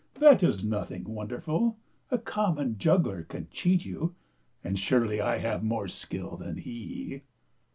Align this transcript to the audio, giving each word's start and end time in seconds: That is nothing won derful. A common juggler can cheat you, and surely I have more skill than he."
That 0.15 0.41
is 0.41 0.63
nothing 0.63 1.03
won 1.07 1.27
derful. 1.27 1.77
A 2.09 2.17
common 2.17 2.79
juggler 2.79 3.21
can 3.21 3.47
cheat 3.51 3.85
you, 3.85 4.15
and 4.63 4.79
surely 4.79 5.21
I 5.21 5.37
have 5.37 5.61
more 5.63 5.87
skill 5.87 6.37
than 6.37 6.57
he." 6.57 7.21